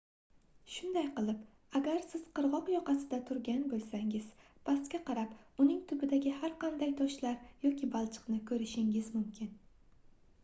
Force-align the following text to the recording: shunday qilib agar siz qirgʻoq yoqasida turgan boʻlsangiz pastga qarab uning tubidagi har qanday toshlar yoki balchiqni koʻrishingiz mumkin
shunday 0.75 1.09
qilib 1.17 1.41
agar 1.79 1.99
siz 2.13 2.21
qirgʻoq 2.37 2.69
yoqasida 2.75 3.19
turgan 3.27 3.59
boʻlsangiz 3.73 4.31
pastga 4.69 4.99
qarab 5.09 5.35
uning 5.65 5.83
tubidagi 5.91 6.33
har 6.39 6.55
qanday 6.63 6.93
toshlar 7.03 7.37
yoki 7.67 7.91
balchiqni 7.97 8.39
koʻrishingiz 8.53 9.13
mumkin 9.19 9.53